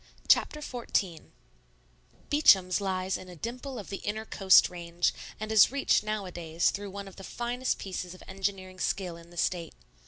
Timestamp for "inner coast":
3.97-4.67